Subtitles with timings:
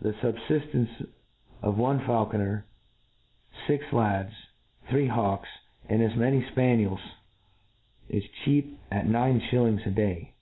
[0.00, 1.06] The fubfiftence
[1.62, 2.64] of one faulconer,
[3.68, 4.32] fix lads,
[4.88, 5.50] thr<^ hawks,
[5.88, 6.98] and as many fpaniels,
[8.08, 10.32] is cheap at nine fhillings a day.